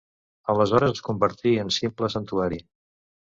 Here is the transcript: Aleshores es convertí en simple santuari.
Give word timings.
Aleshores 0.53 0.93
es 0.95 1.03
convertí 1.07 1.53
en 1.65 1.69
simple 1.77 2.11
santuari. 2.15 2.61